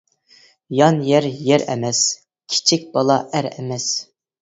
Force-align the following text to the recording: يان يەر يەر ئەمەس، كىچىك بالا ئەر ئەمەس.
يان 0.77 0.97
يەر 1.09 1.27
يەر 1.51 1.67
ئەمەس، 1.75 2.01
كىچىك 2.55 2.91
بالا 2.99 3.23
ئەر 3.31 3.55
ئەمەس. 3.55 3.91